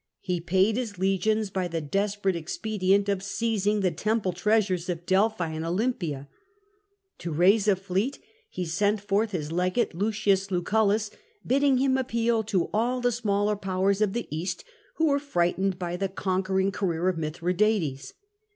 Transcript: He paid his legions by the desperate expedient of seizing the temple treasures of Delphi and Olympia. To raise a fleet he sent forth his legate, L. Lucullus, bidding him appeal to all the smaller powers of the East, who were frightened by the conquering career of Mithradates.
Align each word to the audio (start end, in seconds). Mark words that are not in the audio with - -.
He 0.21 0.41
paid 0.41 0.77
his 0.77 0.97
legions 0.97 1.51
by 1.51 1.67
the 1.67 1.79
desperate 1.79 2.35
expedient 2.35 3.07
of 3.07 3.21
seizing 3.21 3.81
the 3.81 3.91
temple 3.91 4.33
treasures 4.33 4.89
of 4.89 5.05
Delphi 5.05 5.49
and 5.51 5.63
Olympia. 5.63 6.27
To 7.19 7.31
raise 7.31 7.67
a 7.67 7.75
fleet 7.75 8.17
he 8.49 8.65
sent 8.65 8.99
forth 8.99 9.29
his 9.29 9.51
legate, 9.51 9.91
L. 9.93 9.99
Lucullus, 10.49 11.11
bidding 11.45 11.77
him 11.77 11.99
appeal 11.99 12.41
to 12.45 12.67
all 12.73 12.99
the 12.99 13.11
smaller 13.11 13.55
powers 13.55 14.01
of 14.01 14.13
the 14.13 14.27
East, 14.35 14.63
who 14.95 15.05
were 15.05 15.19
frightened 15.19 15.77
by 15.77 15.95
the 15.97 16.09
conquering 16.09 16.71
career 16.71 17.07
of 17.07 17.19
Mithradates. 17.19 18.13